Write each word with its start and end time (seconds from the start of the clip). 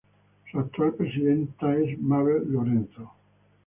Su 0.51 0.57
actual 0.57 0.95
presidenta 0.95 1.75
es 1.75 2.01
Mabel 2.01 2.45
Lorenzo. 2.51 3.11